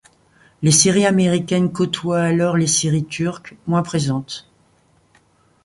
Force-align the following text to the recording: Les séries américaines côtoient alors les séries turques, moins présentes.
Les 0.63 0.71
séries 0.71 1.05
américaines 1.05 1.71
côtoient 1.71 2.21
alors 2.23 2.57
les 2.57 2.65
séries 2.65 3.05
turques, 3.05 3.55
moins 3.67 3.83
présentes. 3.83 4.49